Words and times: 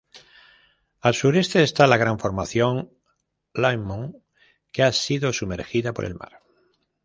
Al 0.99 1.13
sureste 1.13 1.61
está 1.61 1.85
la 1.85 1.95
gran 1.97 2.17
formación 2.17 2.89
Lamont 3.53 4.15
que 4.71 4.81
ha 4.81 4.91
sido 4.93 5.31
sumergida 5.31 5.93
por 5.93 6.05
el 6.05 6.15
mar. 6.15 6.41